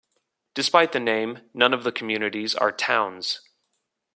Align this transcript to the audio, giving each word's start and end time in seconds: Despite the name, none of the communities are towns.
Despite 0.55 0.93
the 0.93 0.99
name, 0.99 1.47
none 1.53 1.75
of 1.75 1.83
the 1.83 1.91
communities 1.91 2.55
are 2.55 2.71
towns. 2.71 3.41